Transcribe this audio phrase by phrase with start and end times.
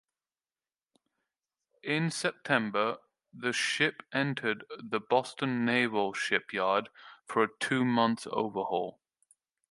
[1.83, 2.97] In September,
[3.31, 6.89] the ship entered the Boston Naval Shipyard
[7.27, 8.99] for a two-month overhaul.